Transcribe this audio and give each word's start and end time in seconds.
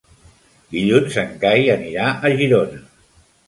Dilluns 0.75 1.19
en 1.25 1.37
Cai 1.45 1.69
anirà 1.77 2.09
a 2.17 2.35
Girona. 2.43 2.85